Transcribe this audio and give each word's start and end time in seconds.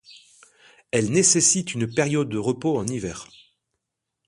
Elle 0.89 1.11
nécessite 1.11 1.75
une 1.75 1.85
période 1.85 2.27
de 2.27 2.39
repos 2.39 2.75
en 2.79 2.87
hiver. 2.87 3.27